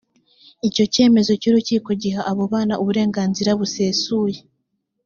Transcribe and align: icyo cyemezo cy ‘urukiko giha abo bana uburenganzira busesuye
icyo 0.67 0.83
cyemezo 0.93 1.31
cy 1.41 1.47
‘urukiko 1.49 1.89
giha 2.01 2.21
abo 2.31 2.43
bana 2.53 2.73
uburenganzira 2.81 3.49
busesuye 3.59 4.39